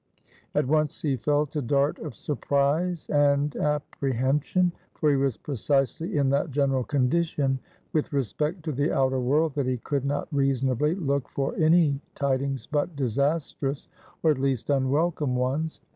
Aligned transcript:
At 0.55 0.65
once 0.67 0.99
he 1.03 1.15
felt 1.15 1.55
a 1.55 1.61
dart 1.61 1.99
of 1.99 2.15
surprise 2.15 3.07
and 3.11 3.55
apprehension; 3.55 4.71
for 4.95 5.11
he 5.11 5.15
was 5.15 5.37
precisely 5.37 6.17
in 6.17 6.29
that 6.31 6.49
general 6.49 6.83
condition 6.83 7.59
with 7.93 8.11
respect 8.11 8.63
to 8.63 8.71
the 8.71 8.91
outer 8.91 9.19
world, 9.19 9.53
that 9.53 9.67
he 9.67 9.77
could 9.77 10.03
not 10.05 10.27
reasonably 10.31 10.95
look 10.95 11.29
for 11.29 11.53
any 11.55 12.01
tidings 12.15 12.65
but 12.65 12.95
disastrous, 12.95 13.87
or 14.23 14.31
at 14.31 14.39
least, 14.39 14.71
unwelcome 14.71 15.35
ones. 15.35 15.79